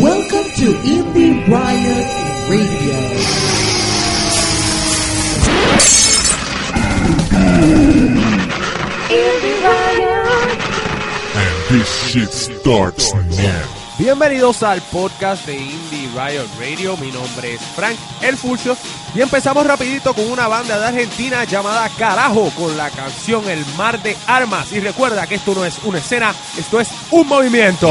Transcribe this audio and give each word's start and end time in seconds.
Welcome 0.00 0.50
to 0.56 0.72
Indie 0.88 1.46
Riot 1.46 2.06
Radio. 2.48 2.96
And 11.36 11.68
this 11.68 12.08
shit 12.08 12.32
starts 12.32 13.12
now. 13.12 13.62
Bienvenidos 13.98 14.62
al 14.62 14.80
podcast 14.80 15.44
de 15.44 15.58
Indie 15.58 16.08
Riot 16.14 16.48
Radio. 16.58 16.96
Mi 16.96 17.12
nombre 17.12 17.52
es 17.52 17.60
Frank 17.60 17.98
El 18.22 18.38
Furcio 18.38 18.74
y 19.14 19.20
empezamos 19.20 19.66
rapidito 19.66 20.14
con 20.14 20.30
una 20.30 20.48
banda 20.48 20.78
de 20.78 20.86
Argentina 20.86 21.44
llamada 21.44 21.90
Carajo 21.98 22.50
con 22.56 22.78
la 22.78 22.88
canción 22.88 23.46
El 23.46 23.62
Mar 23.76 24.02
de 24.02 24.16
Armas. 24.26 24.72
Y 24.72 24.80
recuerda 24.80 25.26
que 25.26 25.34
esto 25.34 25.54
no 25.54 25.66
es 25.66 25.78
una 25.84 25.98
escena, 25.98 26.34
esto 26.56 26.80
es 26.80 26.88
un 27.10 27.28
movimiento. 27.28 27.90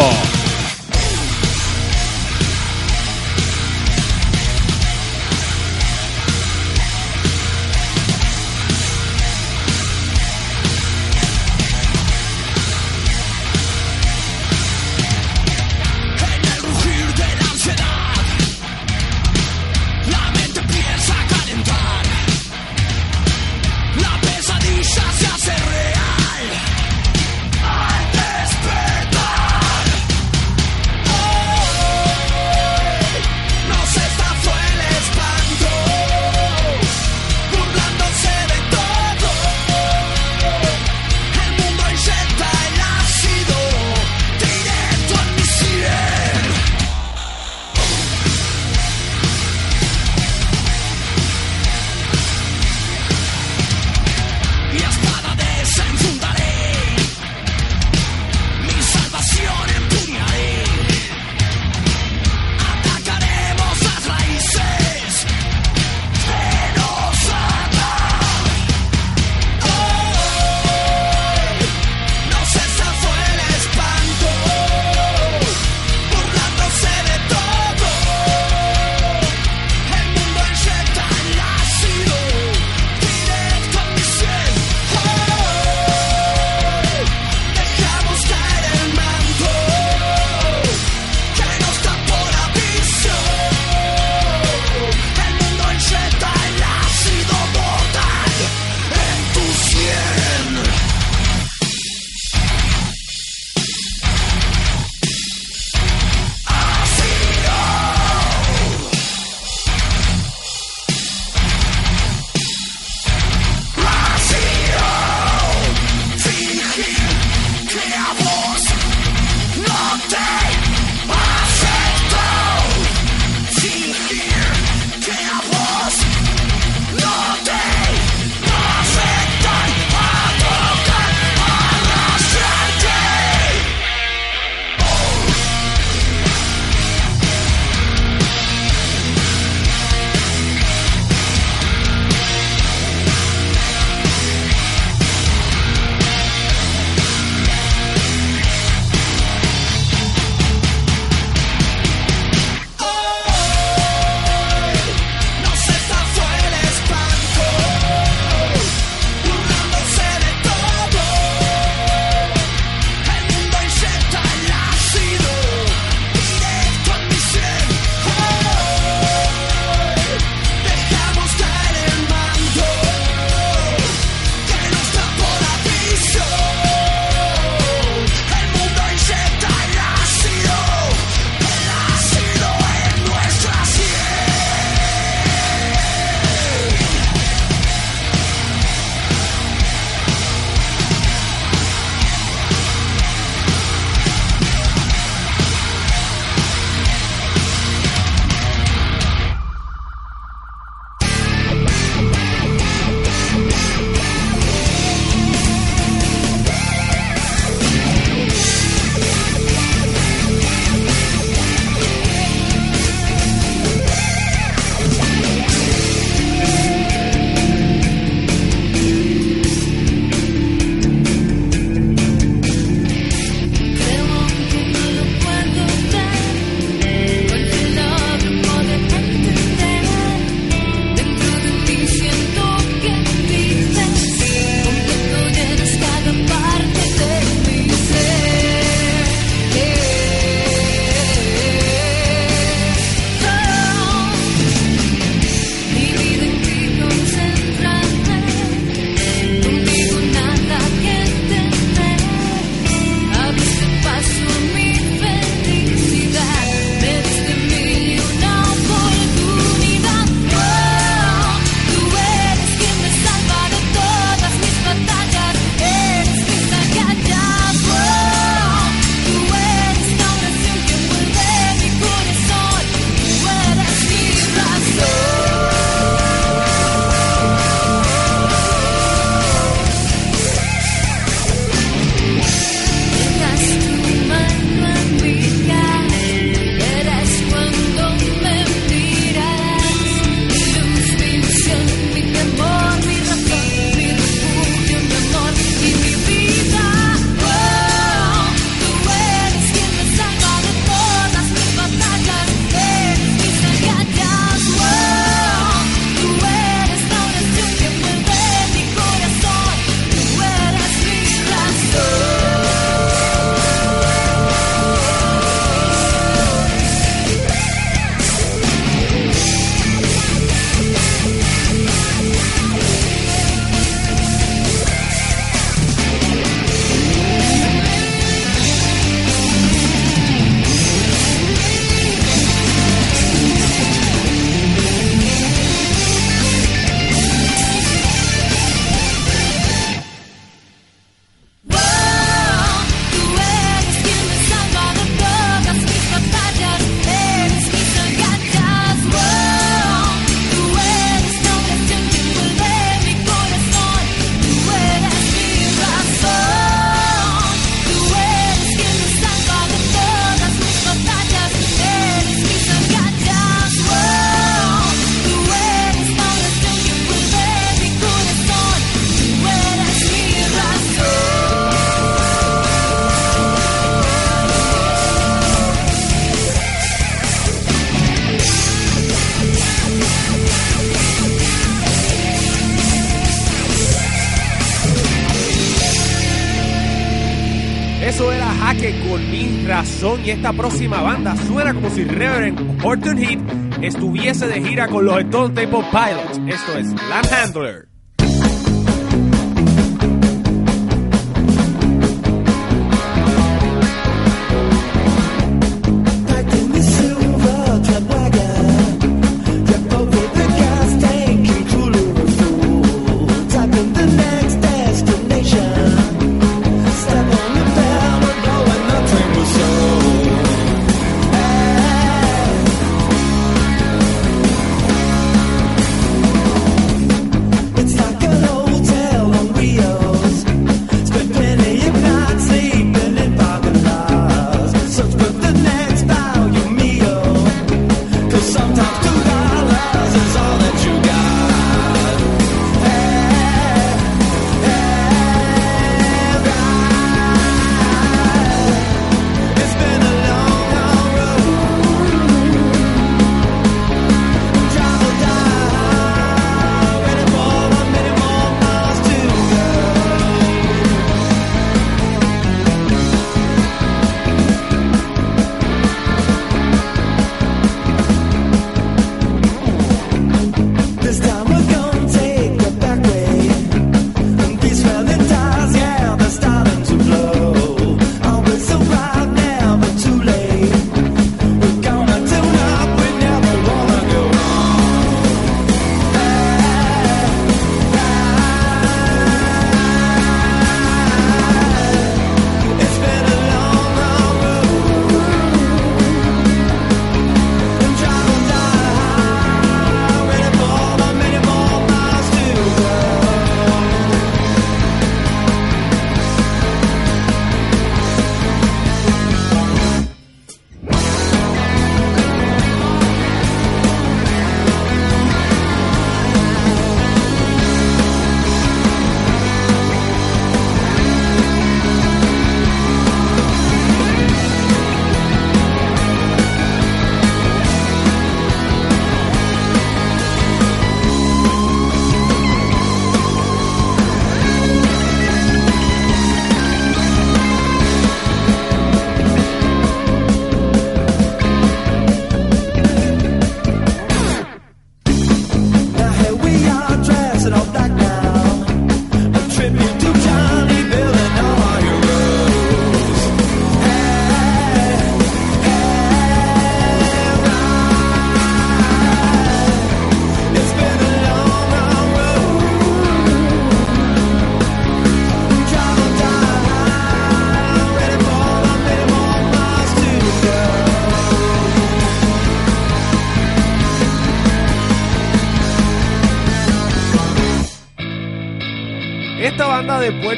Jaque 388.41 388.73
con 388.89 389.11
mi 389.11 389.45
razón 389.45 390.01
y 390.03 390.09
esta 390.09 390.33
próxima 390.33 390.81
banda 390.81 391.15
suena 391.27 391.53
como 391.53 391.69
si 391.69 391.83
Reverend 391.83 392.59
Horton 392.63 392.97
Heat 392.97 393.19
estuviese 393.61 394.27
de 394.27 394.41
gira 394.41 394.67
con 394.67 394.85
los 394.85 394.99
Stone 394.99 395.35
Temple 395.35 395.63
Pilots. 395.71 396.19
Esto 396.27 396.57
es 396.57 396.67
Land 396.89 397.13
Handler. 397.13 397.70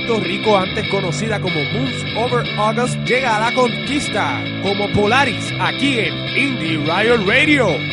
Puerto 0.05 0.22
Rico, 0.25 0.57
antes 0.57 0.86
conocida 0.89 1.39
como 1.39 1.55
Moves 1.72 2.03
Over 2.17 2.45
August, 2.57 2.98
llega 3.05 3.38
a 3.38 3.39
la 3.39 3.55
conquista 3.55 4.43
como 4.62 4.91
Polaris 4.91 5.53
aquí 5.62 6.00
en 6.00 6.13
Indie 6.38 6.77
Riot 6.77 7.25
Radio. 7.25 7.92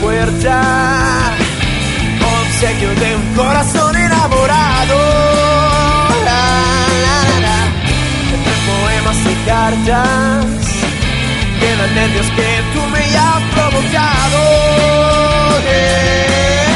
Puerta, 0.00 1.34
obsequio 2.40 2.94
de 2.94 3.16
un 3.16 3.34
corazón 3.34 3.96
enamorado. 3.96 4.96
La, 6.24 6.42
la. 7.44 7.56
Entre 8.34 8.56
poemas 8.68 9.16
y 9.26 9.34
cartas, 9.46 10.46
quedan 11.60 11.94
nervios 11.94 12.26
que 12.36 12.62
tú 12.74 12.80
me 12.92 13.04
has 13.16 13.42
provocado. 13.54 14.40
Eh, 15.66 16.67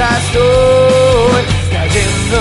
estoy 0.00 1.42
cayendo. 1.70 2.38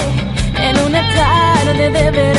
en 0.59 0.79
una 0.87 1.03
tarde 1.15 1.91
de 1.91 2.11
verano 2.11 2.36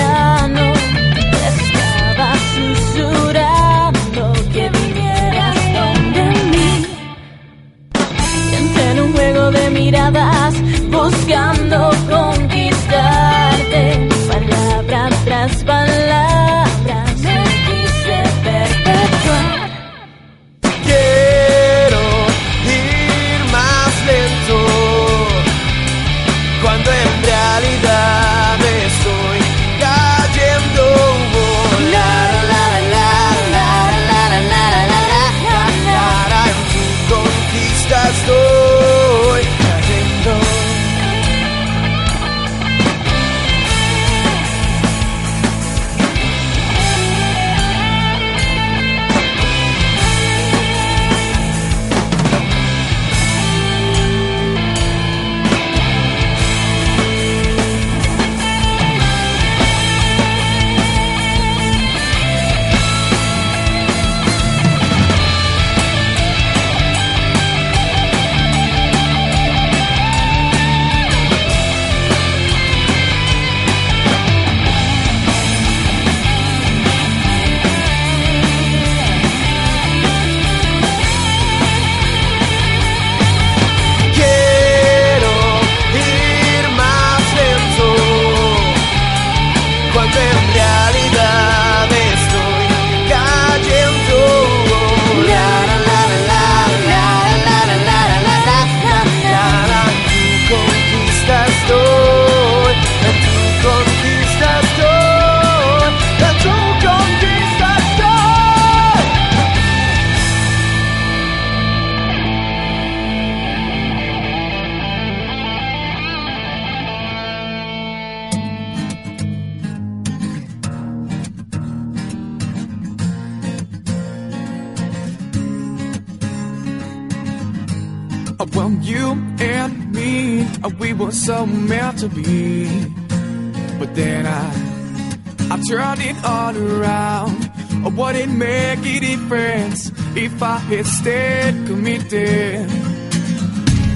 if 140.69 140.87
I 141.05 141.51
committed? 141.65 142.69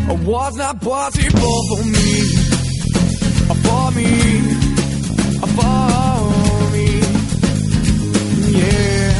Uh, 0.09 0.15
Was 0.25 0.57
not 0.57 0.81
possible 0.81 1.63
for 1.69 1.83
me, 1.83 2.21
for 3.65 3.91
me, 3.97 4.11
for 5.55 6.71
me, 6.73 6.89
yeah. 8.59 9.13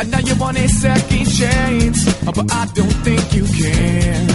And 0.00 0.10
now 0.10 0.20
you 0.20 0.34
want 0.36 0.58
a 0.58 0.68
second 0.68 1.26
chance, 1.26 2.04
but 2.24 2.52
I 2.52 2.66
don't 2.74 2.96
think 3.04 3.34
you 3.34 3.44
can. 3.44 4.26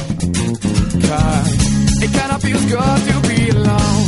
Cause 1.08 2.04
it 2.04 2.12
kinda 2.12 2.38
feels 2.40 2.66
good 2.66 3.00
to 3.10 3.16
be 3.30 3.50
alone. 3.50 4.08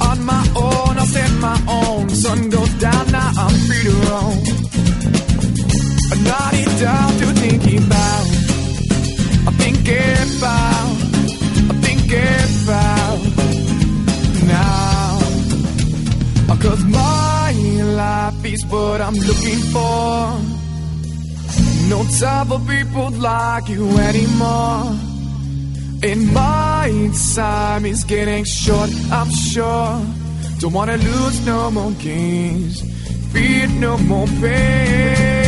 On 0.00 0.24
my 0.24 0.44
own, 0.56 0.98
I'll 0.98 1.06
set 1.06 1.30
my 1.40 1.58
own. 1.68 2.08
Sun 2.10 2.48
goes 2.50 2.72
down, 2.74 3.09
time 22.18 22.46
for 22.48 22.58
people 22.60 23.10
like 23.10 23.68
you 23.68 23.86
anymore. 23.98 24.96
And 26.02 26.32
my 26.32 27.10
time 27.34 27.84
is 27.84 28.04
getting 28.04 28.44
short, 28.44 28.90
I'm 29.12 29.30
sure. 29.30 30.00
Don't 30.58 30.72
wanna 30.72 30.96
lose 30.96 31.46
no 31.46 31.70
more 31.70 31.92
games, 31.92 32.80
feel 33.32 33.68
no 33.70 33.96
more 33.98 34.26
pain. 34.40 35.39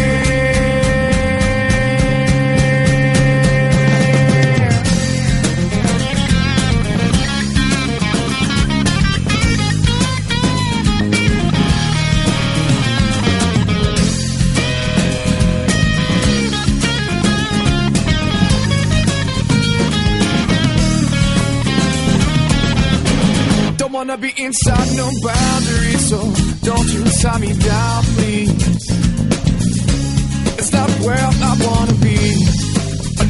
Be 24.23 24.33
inside 24.41 24.97
no 24.97 25.11
boundaries, 25.25 26.09
so 26.09 26.21
don't 26.63 26.89
you 26.95 27.03
tie 27.21 27.39
me 27.39 27.53
down, 27.59 28.05
please. 28.15 28.87
It's 30.59 30.73
not 30.73 30.89
where 31.05 31.19
I 31.19 31.57
wanna 31.67 31.95
be. 31.95 32.23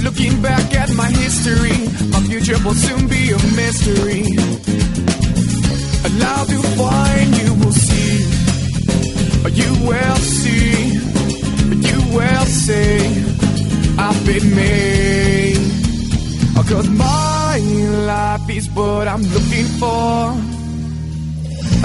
Looking 0.05 0.43
back 0.43 0.75
at 0.75 0.93
my 0.93 1.09
history, 1.09 1.79
my 2.11 2.21
future 2.29 2.59
will 2.63 2.75
soon 2.75 3.09
be 3.09 3.31
a 3.31 3.39
mystery. 3.57 4.23
Allowed 6.09 6.49
to 6.53 6.61
find, 6.77 7.29
you 7.41 7.55
will 7.55 7.73
see. 7.89 8.15
You 9.61 9.71
will 9.89 10.21
see. 10.37 10.73
You 11.89 11.99
will 12.17 12.47
say, 12.67 12.99
I've 13.97 14.27
been 14.27 14.55
made. 14.55 15.73
Cause 16.69 16.89
my 16.89 17.59
life 18.07 18.51
is 18.51 18.69
what 18.71 19.07
I'm 19.09 19.23
looking 19.23 19.67
for. 19.81 20.52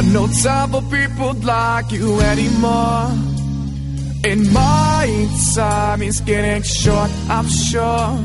No 0.04 0.25
time 0.27 0.72
for 0.72 0.82
people 0.84 1.34
like 1.44 1.92
you 1.92 2.20
anymore. 2.22 3.12
And 4.24 4.51
my 4.51 5.27
time 5.56 6.01
is 6.01 6.22
getting 6.22 6.63
short, 6.63 7.12
I'm 7.30 7.48
sure. 7.48 8.18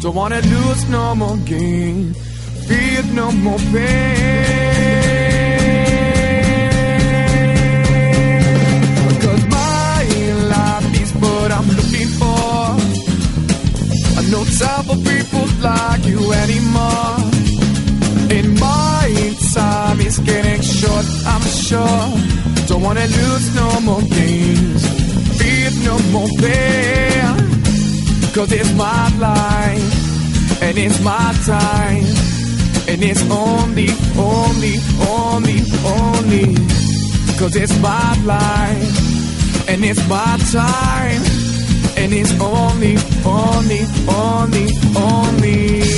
Don't 0.00 0.14
wanna 0.14 0.40
lose 0.40 0.88
no 0.88 1.14
more 1.14 1.36
gain, 1.38 2.14
feel 2.14 3.04
no 3.14 3.32
more 3.32 3.58
pain. 3.58 4.40
Cause 9.22 9.44
my 9.48 10.04
life 10.54 11.02
is 11.02 11.12
what 11.14 11.52
I'm 11.52 11.68
looking 11.68 12.08
for. 12.20 12.76
No 14.30 14.44
time 14.44 14.84
for 14.84 14.96
people 15.10 15.46
like 15.60 16.04
you 16.06 16.32
anymore. 16.32 16.59
Wanna 22.90 23.06
lose 23.06 23.54
no 23.54 23.80
more 23.82 24.02
games, 24.02 24.82
feel 25.38 25.72
no 25.88 25.96
more 26.10 26.28
pain. 26.42 27.36
Cause 28.34 28.50
it's 28.50 28.72
my 28.74 29.08
life, 29.18 30.60
and 30.60 30.76
it's 30.76 31.00
my 31.04 31.32
time. 31.46 32.04
And 32.90 33.00
it's 33.04 33.22
only, 33.30 33.90
only, 34.18 34.74
only, 35.08 35.60
only. 35.86 36.46
Cause 37.38 37.54
it's 37.54 37.78
my 37.80 38.10
life, 38.24 39.68
and 39.68 39.84
it's 39.84 40.02
my 40.08 40.36
time. 40.50 41.22
And 41.96 42.12
it's 42.12 42.32
only, 42.40 42.96
only, 43.24 43.82
only, 44.08 44.66
only. 44.96 45.89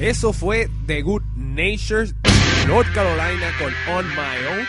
Eso 0.00 0.32
fue 0.32 0.66
The 0.86 1.02
Good 1.02 1.22
Natures 1.36 2.14
de 2.22 2.66
North 2.66 2.90
Carolina 2.94 3.52
con 3.58 3.70
On 3.94 4.08
My 4.08 4.46
Own. 4.50 4.66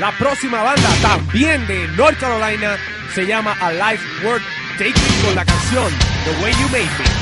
La 0.00 0.10
próxima 0.18 0.60
banda, 0.60 0.88
también 1.00 1.64
de 1.68 1.86
North 1.96 2.18
Carolina, 2.18 2.76
se 3.14 3.24
llama 3.24 3.56
A 3.60 3.72
Life 3.72 4.04
Worth 4.24 4.42
Taking 4.78 5.24
con 5.24 5.36
la 5.36 5.44
canción 5.44 5.88
The 6.24 6.42
Way 6.42 6.52
You 6.52 6.68
Made 6.70 6.82
Me. 6.82 7.21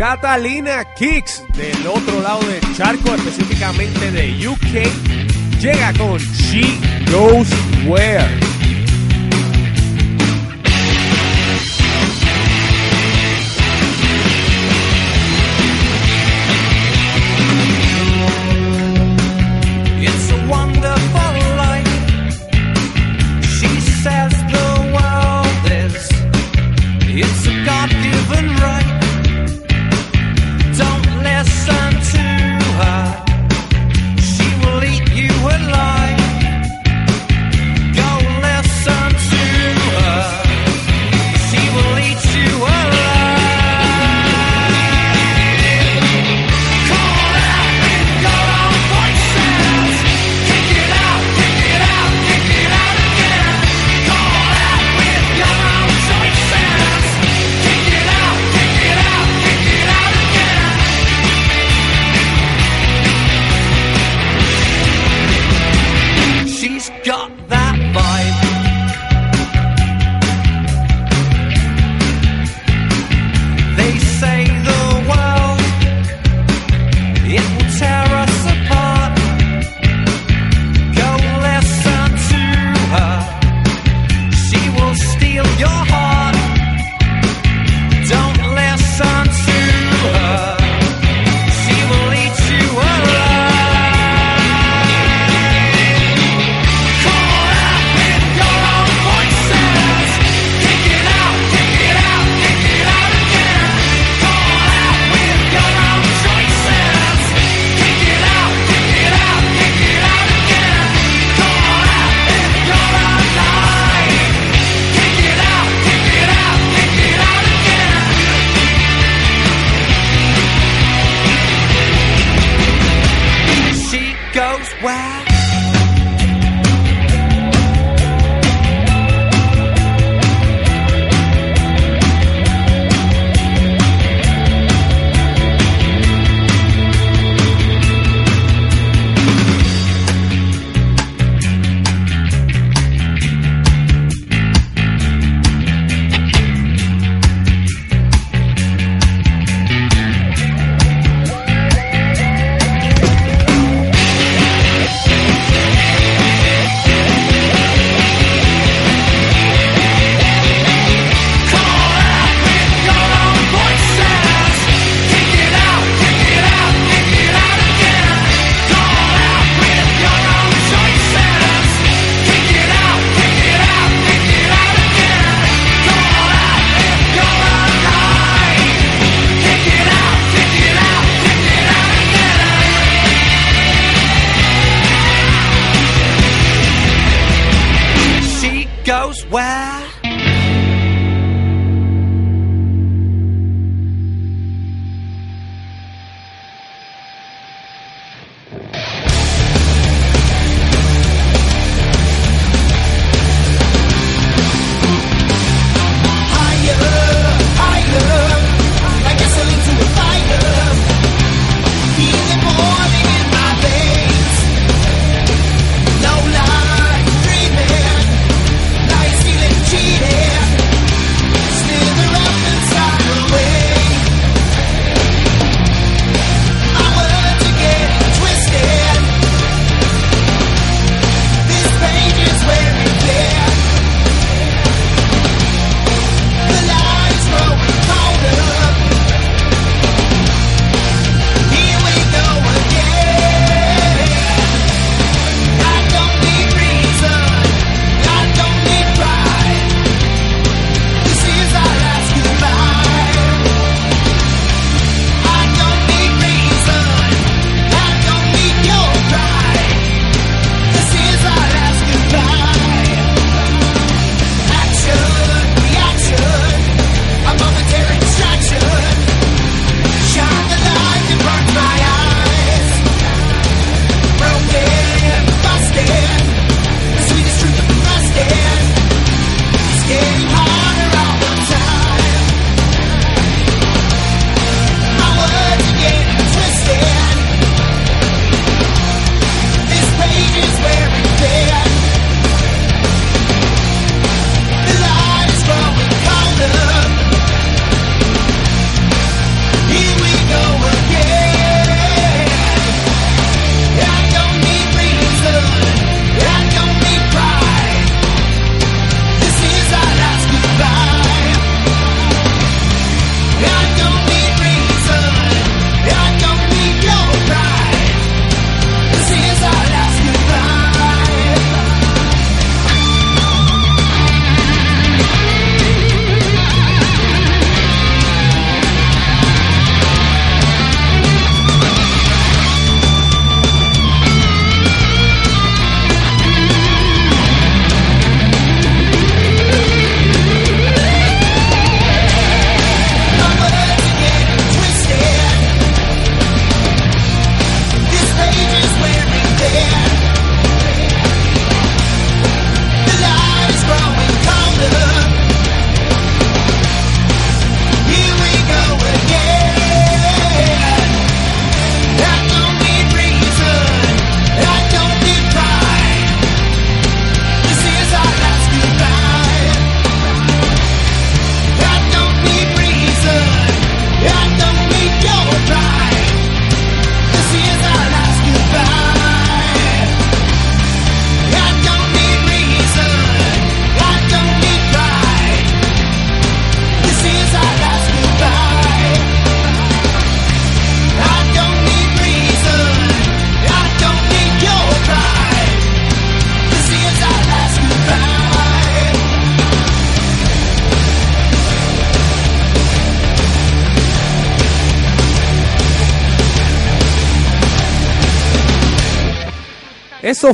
Catalina 0.00 0.82
Kicks, 0.94 1.44
del 1.54 1.86
otro 1.86 2.22
lado 2.22 2.40
del 2.46 2.74
charco, 2.74 3.14
específicamente 3.14 4.10
de 4.10 4.48
UK, 4.48 5.60
llega 5.60 5.92
con 5.92 6.16
She 6.16 6.62
Goes 7.12 7.50
Where. 7.86 8.49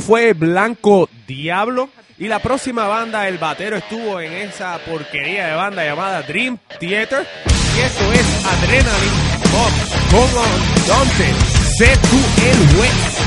Fue 0.01 0.33
Blanco 0.33 1.09
Diablo. 1.27 1.89
Y 2.19 2.27
la 2.27 2.39
próxima 2.39 2.87
banda, 2.87 3.27
el 3.27 3.37
batero 3.37 3.77
estuvo 3.77 4.19
en 4.19 4.33
esa 4.33 4.77
porquería 4.79 5.47
de 5.47 5.53
banda 5.55 5.83
llamada 5.85 6.21
Dream 6.23 6.57
Theater. 6.79 7.27
Y 7.75 7.79
esto 7.81 8.11
es 8.13 8.45
Adrenaline 8.45 9.39
Pop. 9.51 9.71
Como 10.09 10.43
Dante. 10.87 11.33
Sé 11.77 11.97
tú 12.09 12.17
el 12.43 12.77
güey. 12.77 13.26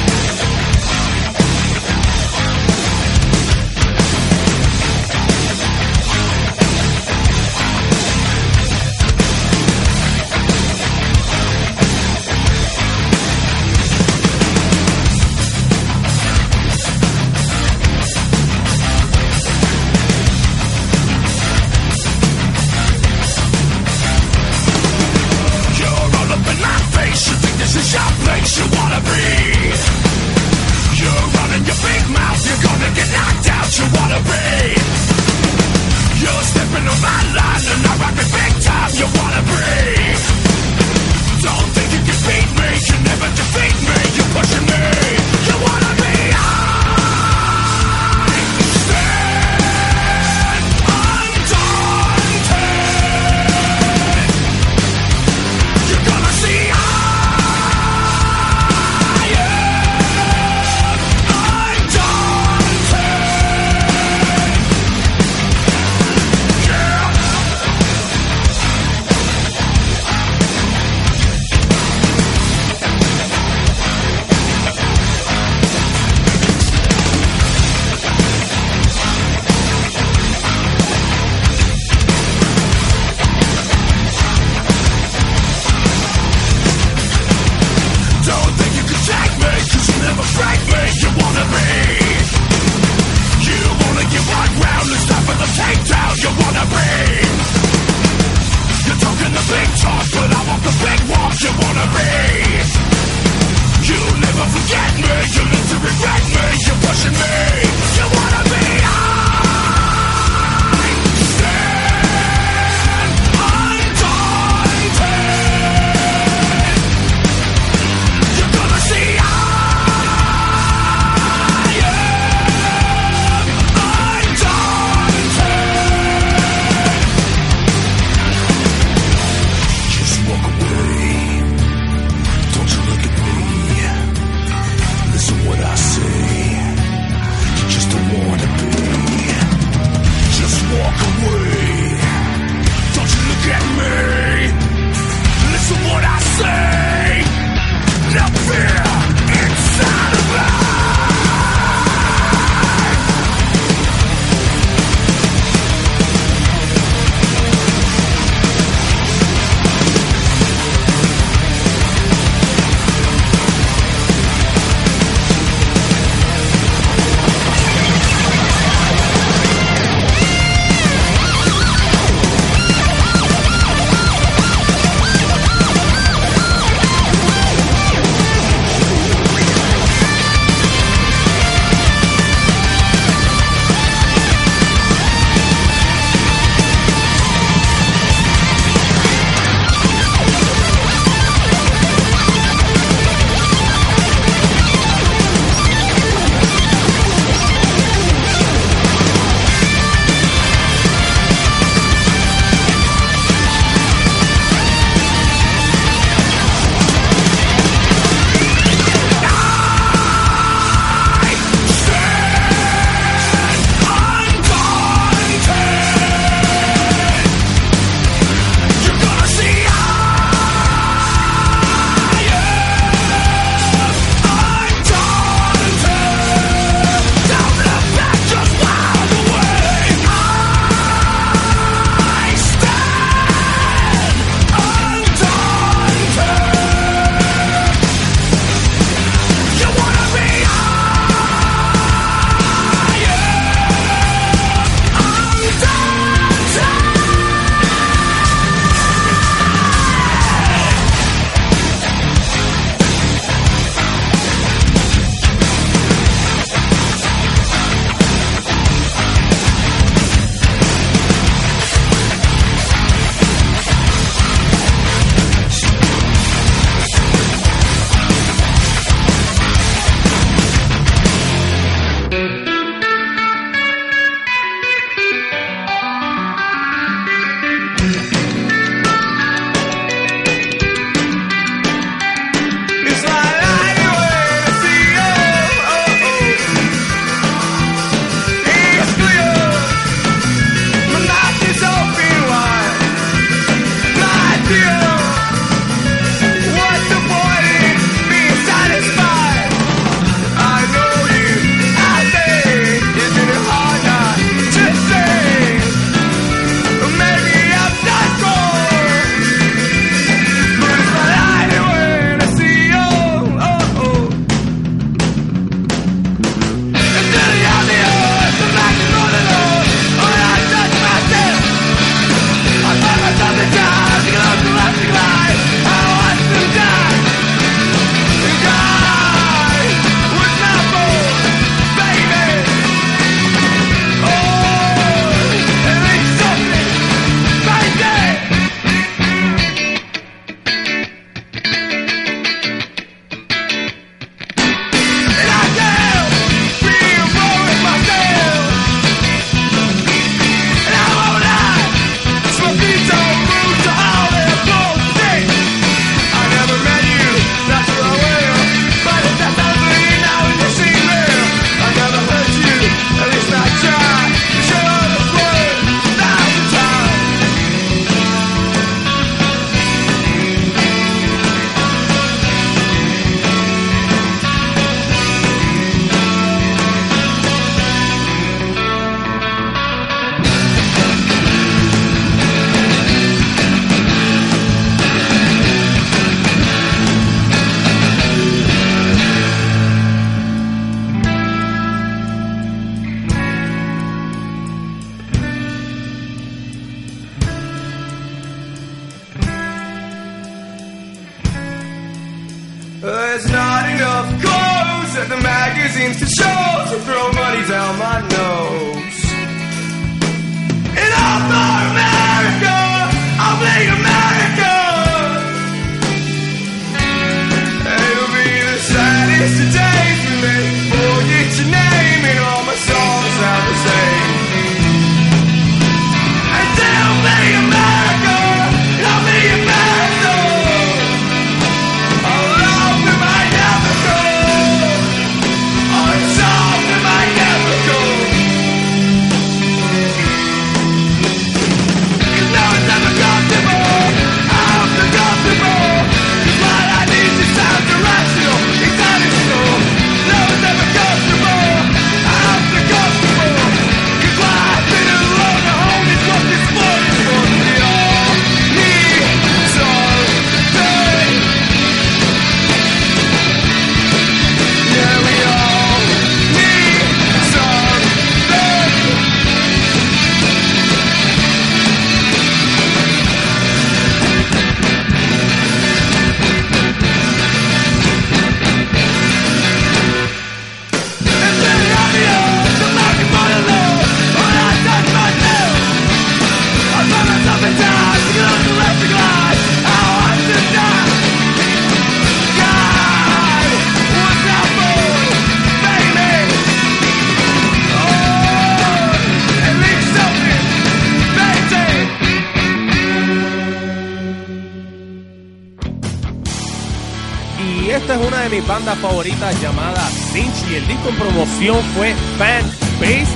favorita 508.81 509.31
llamada 509.41 509.89
Sinch 510.13 510.51
y 510.51 510.55
el 510.57 510.67
disco 510.67 510.89
en 510.89 510.97
promoción 510.97 511.59
fue 511.77 511.95
Fan 512.19 512.45
Base. 512.81 513.15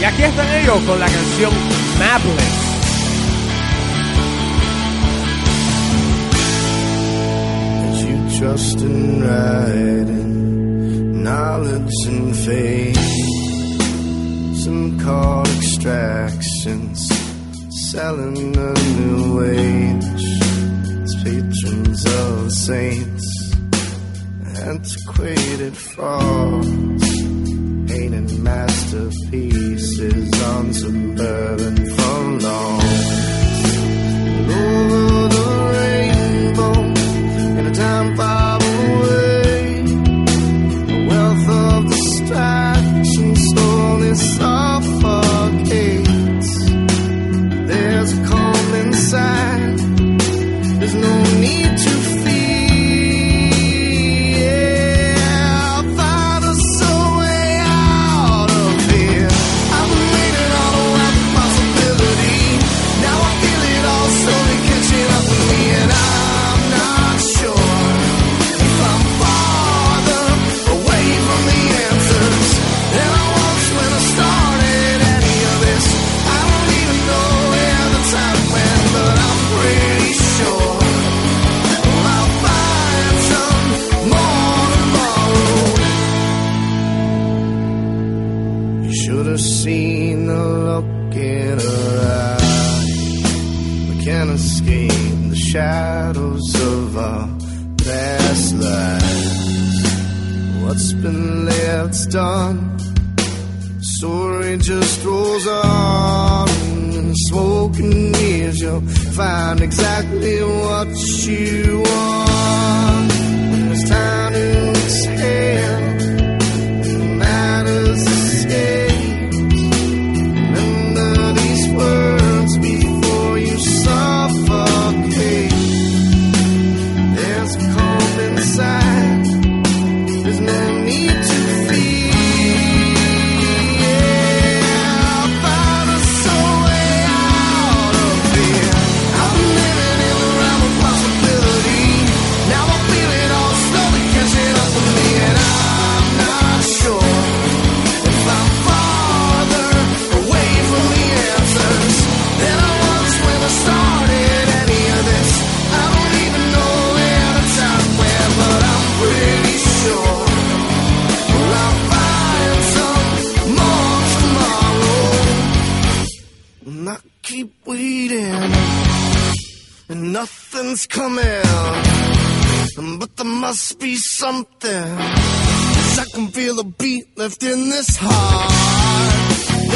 Y 0.00 0.04
aquí 0.04 0.22
están 0.22 0.46
ellos 0.60 0.78
con 0.86 1.00
la 1.00 1.06
canción 1.06 1.52
Mapless. 1.98 2.64
Trust 8.38 8.80
in 8.80 9.22
riding, 9.22 11.22
knowledge 11.22 11.92
and 12.08 12.36
faith. 12.36 12.96
Some 14.56 14.98
call 14.98 15.46
extractions, 15.56 17.08
selling 17.90 18.56
a 18.56 18.72
new 18.98 19.44
age. 19.44 20.24
It's 21.02 21.14
patrons 21.22 22.04
of 22.04 22.44
the 22.44 22.50
saint. 22.50 23.13
waited 25.24 25.76
for. 25.76 26.20
Painting 27.88 28.42
masterpieces 28.42 30.42
on 30.42 30.72
suburban 30.74 31.90
long 32.40 32.73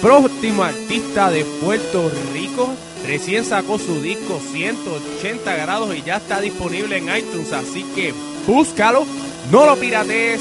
próximo 0.00 0.62
artista 0.62 1.30
de 1.30 1.44
Puerto 1.62 2.10
Rico 2.32 2.68
recién 3.06 3.44
sacó 3.44 3.78
su 3.78 4.00
disco 4.00 4.40
180 4.52 5.56
grados 5.56 5.94
y 5.96 6.02
ya 6.02 6.16
está 6.16 6.40
disponible 6.40 6.98
en 6.98 7.04
iTunes, 7.16 7.52
así 7.52 7.84
que 7.94 8.12
búscalo, 8.46 9.04
no 9.50 9.66
lo 9.66 9.76
piratees. 9.76 10.40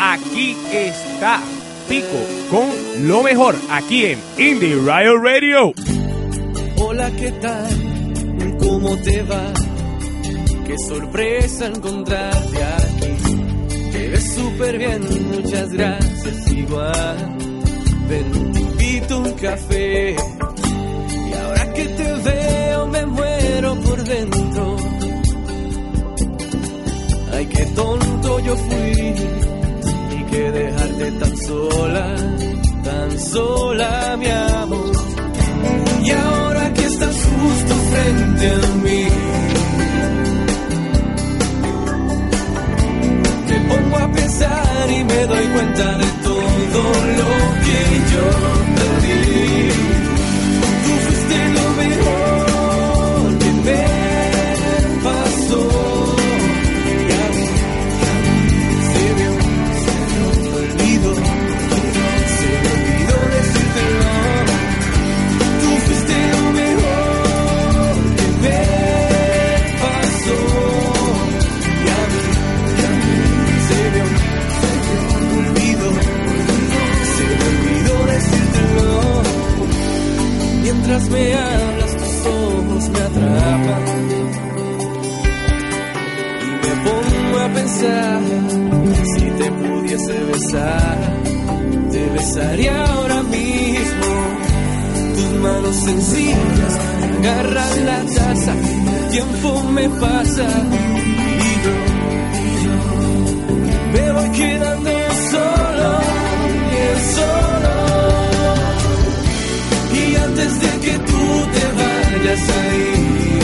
Aquí 0.00 0.56
está 0.72 1.40
Pico 1.88 2.06
con 2.50 2.68
lo 3.06 3.22
mejor 3.22 3.54
aquí 3.70 4.06
en 4.06 4.18
Indie 4.38 4.76
Riot 4.76 5.22
Radio. 5.22 5.72
Hola, 6.76 7.10
¿qué 7.12 7.30
tal? 7.32 8.58
¿Cómo 8.58 8.96
te 8.98 9.22
va? 9.22 9.52
Qué 10.66 10.76
sorpresa 10.88 11.66
encontrarte 11.66 12.64
aquí. 12.64 13.92
Te 13.92 14.08
ves 14.08 14.34
súper 14.34 14.78
bien, 14.78 15.02
muchas 15.30 15.70
gracias, 15.70 16.52
igual. 16.52 17.43
Ven, 18.08 18.52
te 18.52 18.60
invito 18.60 19.18
un 19.18 19.32
café. 19.32 20.16
Y 21.28 21.32
ahora 21.32 21.72
que 21.72 21.84
te 21.84 22.12
veo, 22.28 22.86
me 22.88 23.06
muero 23.06 23.74
por 23.80 24.04
dentro. 24.04 24.76
Ay, 27.32 27.46
qué 27.46 27.64
tonto 27.66 28.40
yo 28.40 28.56
fui. 28.56 29.14
Y 30.16 30.24
que 30.30 30.50
dejarte 30.52 31.12
tan 31.12 31.36
sola, 31.36 32.16
tan 32.84 33.20
sola, 33.20 34.16
mi 34.18 34.28
amor. 34.28 34.92
Y 36.04 36.10
ahora 36.10 36.72
que 36.74 36.84
estás 36.84 37.16
justo 37.16 37.74
frente 37.90 38.50
a 38.50 38.74
mí, 38.84 39.06
me 43.48 43.60
pongo 43.68 43.96
a 43.96 44.12
pensar 44.12 44.90
y 44.90 45.04
me 45.04 45.26
doy 45.26 45.46
cuenta 45.54 45.98
de 45.98 46.23
todo 46.74 46.82
lo 46.82 47.30
que 47.62 47.78
yo 48.10 48.73
Mientras 80.94 81.10
me 81.10 81.34
hablas 81.34 81.96
tus 81.96 82.26
ojos 82.26 82.88
me 82.90 83.00
atrapan. 83.00 83.82
Y 86.40 86.50
me 86.62 86.72
pongo 86.84 87.38
a 87.40 87.48
pensar 87.48 88.20
si 89.16 89.24
te 89.30 89.50
pudiese 89.50 90.24
besar, 90.24 90.98
te 91.90 92.10
besaría 92.10 92.84
ahora 92.84 93.22
mismo. 93.24 94.08
Tus 95.16 95.30
manos 95.42 95.74
sencillas 95.74 96.78
agarran 97.02 97.86
la 97.86 98.00
taza, 98.14 98.52
el 98.52 99.08
tiempo 99.10 99.64
me 99.72 99.88
pasa. 99.88 100.48
Y 101.42 101.54
yo, 101.64 101.76
me 103.94 104.12
voy 104.12 104.28
quedando 104.30 104.90
solo, 105.32 106.00
solo. 107.16 107.73
Antes 110.44 110.60
de 110.60 110.80
que 110.80 110.98
tú 110.98 111.46
te 111.54 111.64
vayas 111.80 112.48
ahí, 112.50 113.38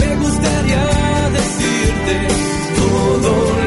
me 0.00 0.16
gustaría 0.16 0.84
decirte 1.38 2.28
todo 2.76 3.57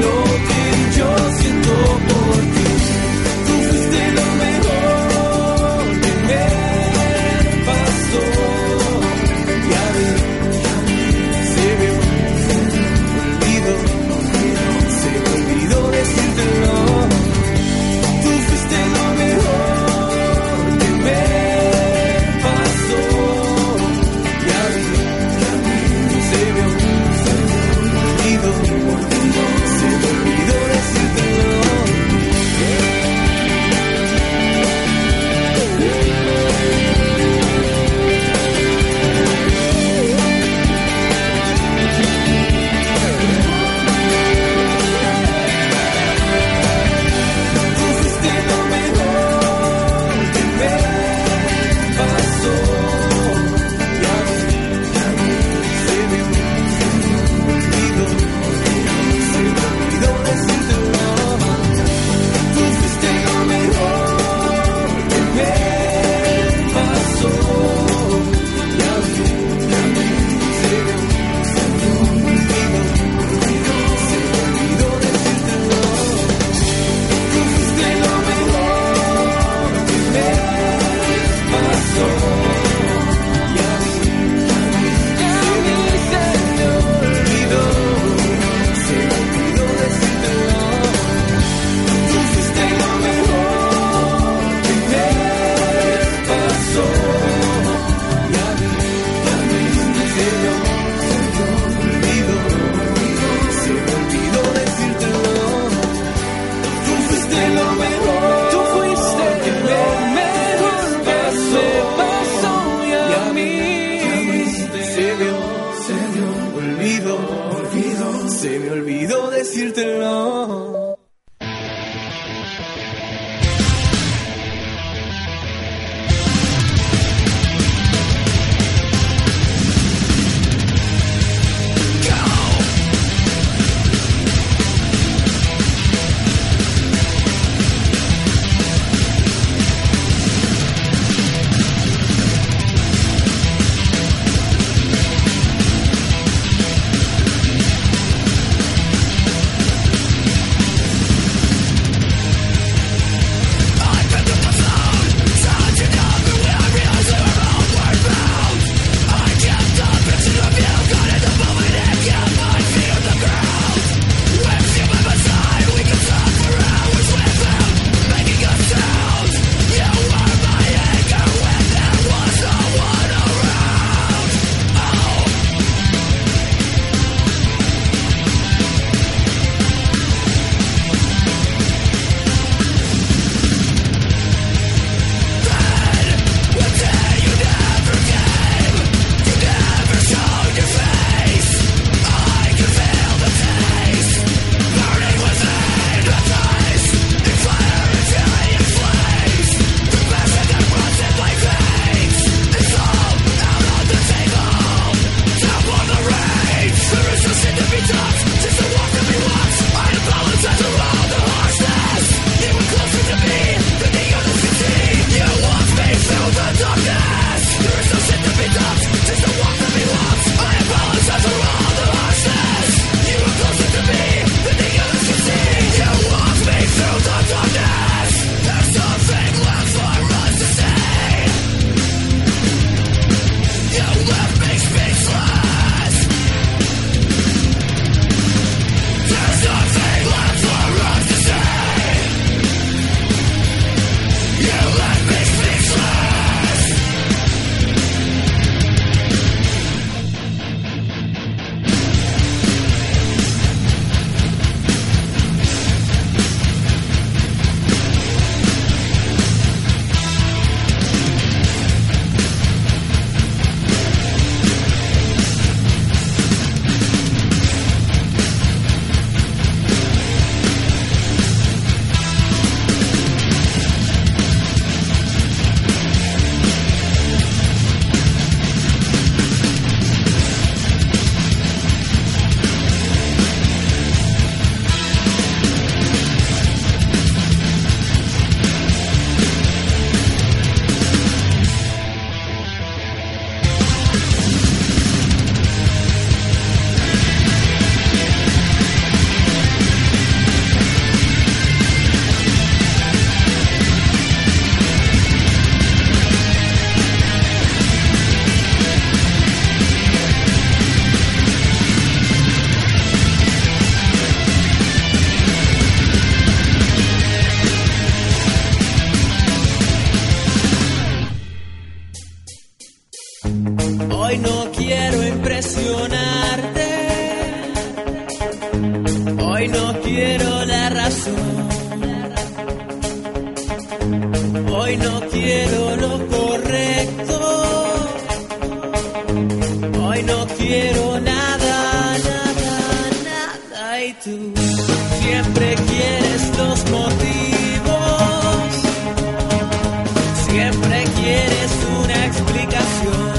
canción. 352.83 353.10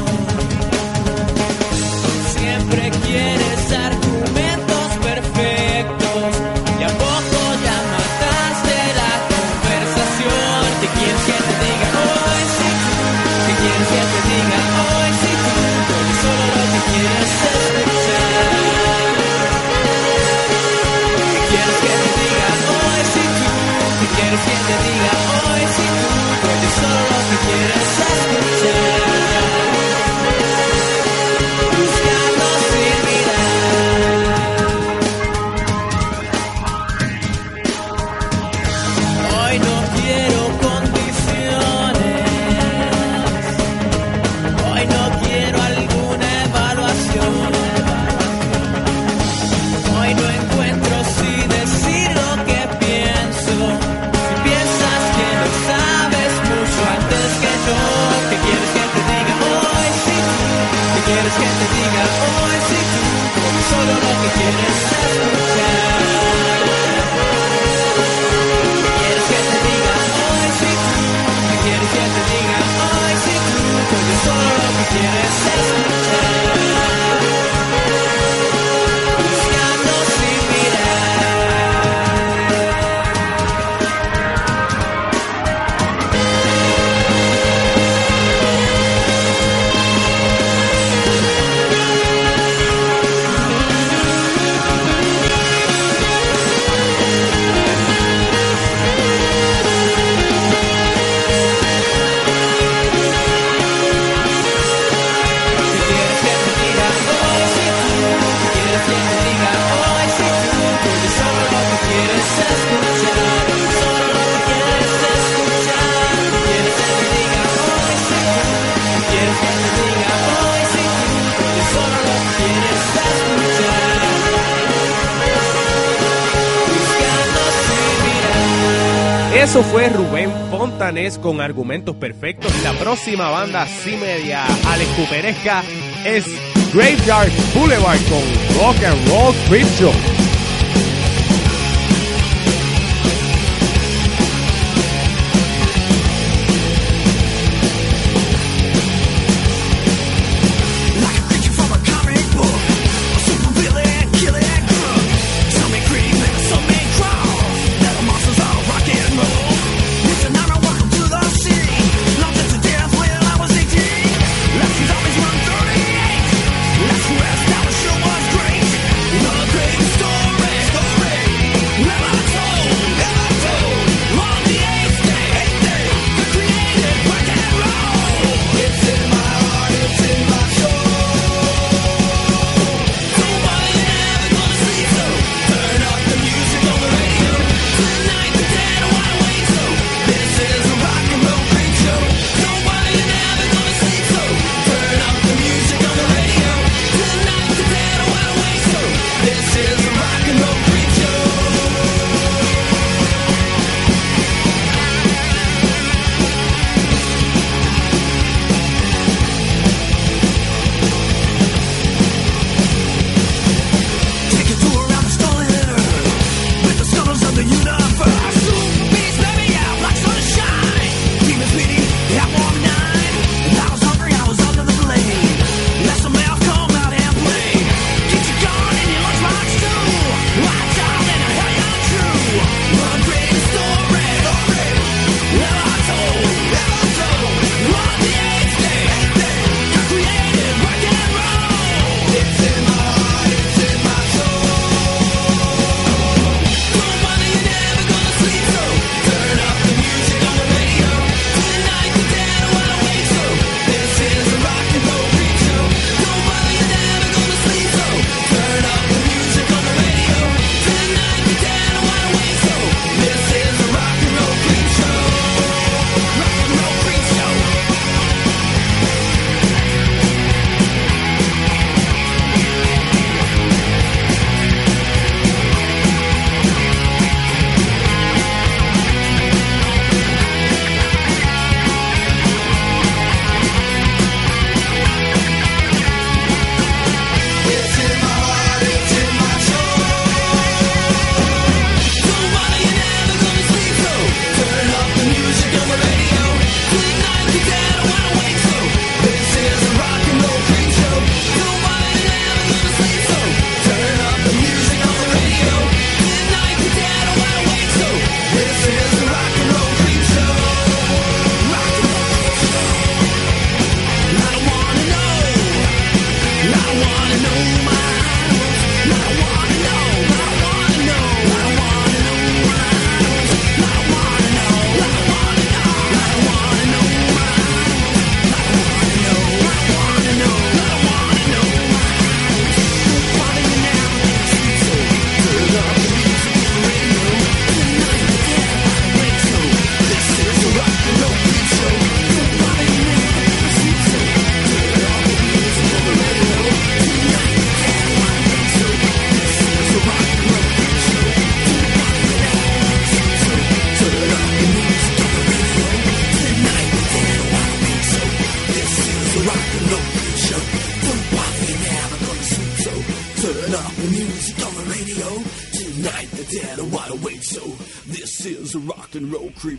Eso 129.42 129.60
fue 129.64 129.88
Rubén 129.88 130.30
Fontanés 130.52 131.18
con 131.18 131.40
argumentos 131.40 131.96
perfectos. 131.96 132.52
y 132.60 132.62
La 132.62 132.74
próxima 132.74 133.28
banda 133.28 133.66
sí 133.66 133.96
media 133.96 134.44
Alex 134.68 134.90
Cuperesca 134.92 135.64
es 136.04 136.24
Graveyard 136.72 137.32
Boulevard 137.52 137.98
con 138.08 138.22
Rock 138.60 138.84
and 138.84 139.08
Roll 139.08 139.34
Crypto. 139.48 140.11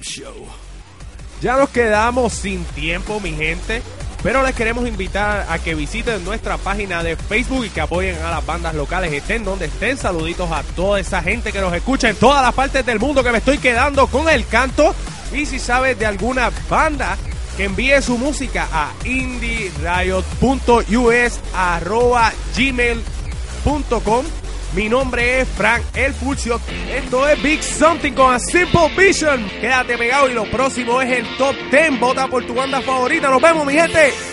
Show. 0.04 0.47
Ya 1.41 1.58
nos 1.58 1.70
quedamos 1.70 2.34
sin 2.34 2.64
tiempo, 2.66 3.20
mi 3.20 3.32
gente. 3.32 3.82
Pero 4.22 4.41
les 4.41 4.56
queremos 4.56 4.88
invitar 4.88 5.45
a 5.49 5.60
que 5.60 5.76
visiten 5.76 6.24
nuestra 6.24 6.58
página 6.58 7.04
de 7.04 7.18
Facebook 7.18 7.66
y 7.66 7.70
que 7.70 7.82
apoyen 7.82 8.18
a 8.20 8.30
las 8.32 8.45
bandas 8.45 8.74
locales, 8.74 9.12
estén 9.12 9.43
donde 9.43 9.66
estén. 9.66 9.97
Saluditos 9.97 10.49
a 10.49 10.64
toda 10.64 11.01
esa 11.01 11.22
gente 11.22 11.51
que 11.51 11.60
nos 11.60 11.74
escucha 11.74 12.10
en 12.10 12.16
todas 12.16 12.41
las 12.41 12.54
partes 12.54 12.86
del 12.86 12.99
mundo 12.99 13.22
que 13.22 13.32
me 13.32 13.39
estoy 13.39 13.58
quedando 13.58 14.08
con 14.08 14.30
el 14.30 14.47
canto. 14.47 14.95
Y 15.34 15.45
si 15.45 15.60
sabes 15.60 15.99
de 15.99 16.06
alguna 16.06 16.51
banda 16.70 17.18
que 17.58 17.66
envíe 17.66 18.01
su 18.01 18.18
música 18.18 18.70
a 18.72 18.93
indieriot.us 19.04 20.30
gmail.com 22.56 24.26
mi 24.76 24.89
nombre 24.89 25.41
es 25.41 25.47
Frank 25.49 25.84
El 25.93 26.13
Fulcio. 26.13 26.59
Esto 26.91 27.28
es 27.28 27.41
Big 27.43 27.61
Something 27.61 28.13
con 28.13 28.34
A 28.34 28.39
Simple 28.39 28.89
Vision. 28.97 29.47
Quédate 29.61 29.97
pegado 29.99 30.30
y 30.30 30.34
lo 30.34 30.45
próximo 30.45 30.99
es 30.99 31.19
el 31.19 31.38
Top 31.38 31.55
10. 31.69 31.99
Vota 31.99 32.28
por 32.28 32.43
tu 32.45 32.55
banda 32.55 32.82
favorita. 32.82 33.30
Nos 33.30 33.41
vemos, 33.41 33.67
mi 33.67 33.74
gente. 33.74 34.32